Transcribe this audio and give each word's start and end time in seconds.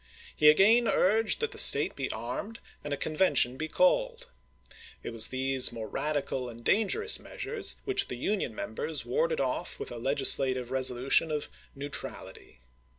He 0.35 0.49
again 0.49 0.87
urged 0.87 1.41
that 1.41 1.51
the 1.51 1.59
State 1.59 1.95
be 1.95 2.11
armed 2.11 2.59
and 2.83 2.91
a 2.91 2.97
conveution 2.97 3.55
be 3.55 3.67
called. 3.67 4.29
It 5.03 5.11
was 5.11 5.27
these 5.27 5.71
more 5.71 5.87
radical 5.87 6.49
and 6.49 6.63
dangerous 6.63 7.19
measm 7.19 7.59
es 7.59 7.75
which 7.85 8.07
the 8.07 8.15
Union 8.17 8.55
members 8.55 9.05
warded 9.05 9.39
off 9.39 9.79
with 9.79 9.91
a 9.91 9.97
legis 9.97 10.37
lative 10.37 10.71
resolution 10.71 11.29
of" 11.29 11.51
neutrality." 11.75 12.61